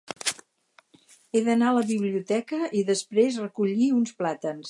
He 1.33 1.43
d'anar 1.49 1.67
a 1.71 1.75
la 1.75 1.83
biblioteca 1.91 2.63
i 2.81 2.83
després 2.89 3.39
recollir 3.45 3.93
uns 4.01 4.19
plàtans. 4.23 4.57